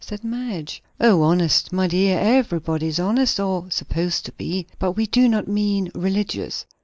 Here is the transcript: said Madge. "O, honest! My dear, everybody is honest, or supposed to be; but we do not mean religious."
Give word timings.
said 0.03 0.23
Madge. 0.23 0.81
"O, 0.99 1.21
honest! 1.21 1.71
My 1.71 1.85
dear, 1.85 2.17
everybody 2.17 2.87
is 2.87 2.99
honest, 2.99 3.39
or 3.39 3.67
supposed 3.69 4.25
to 4.25 4.31
be; 4.31 4.65
but 4.79 4.93
we 4.93 5.05
do 5.05 5.29
not 5.29 5.47
mean 5.47 5.91
religious." 5.93 6.65